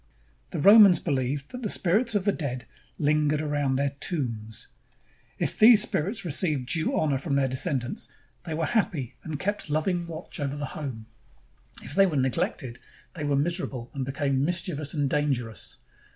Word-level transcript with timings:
The 0.49 0.57
Romans 0.57 0.99
believed 0.99 1.51
that 1.51 1.61
the 1.61 1.69
spirits 1.69 2.15
of 2.15 2.25
the 2.25 2.31
dead 2.31 2.65
lingered 2.97 3.39
around 3.39 3.75
their 3.75 3.91
tombs. 3.99 4.67
If 5.37 5.55
these 5.59 5.83
spirits 5.83 6.25
received 6.25 6.67
327 6.71 6.87
ROME 6.87 6.89
due 6.89 6.99
honor 6.99 7.21
from 7.21 7.35
their 7.35 7.47
descendants, 7.47 8.09
they 8.43 8.55
were 8.55 8.65
happy 8.65 9.13
and 9.23 9.39
kept 9.39 9.69
loving 9.69 10.07
watch 10.07 10.39
over 10.39 10.55
the 10.55 10.65
home. 10.73 11.05
If 11.83 11.93
they 11.93 12.07
were 12.07 12.17
neg 12.17 12.35
lected, 12.35 12.79
they 13.13 13.23
were 13.23 13.35
miserable 13.35 13.91
and 13.93 14.03
became 14.03 14.43
mischievous 14.43 14.95
and 14.95 15.07
dangerous. 15.07 15.77